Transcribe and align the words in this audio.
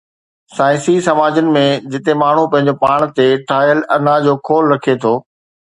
سائنسي 0.59 0.95
سماجن 1.07 1.51
۾ 1.57 1.61
جتي 1.95 2.17
ماڻهو 2.23 2.47
پنهنجو 2.55 2.75
پاڻ 2.87 3.07
تي 3.21 3.29
ٺاهيل 3.53 3.87
انا 3.99 4.17
جو 4.27 4.37
خول 4.51 4.75
رکي 4.77 5.01
ٿو 5.07 5.17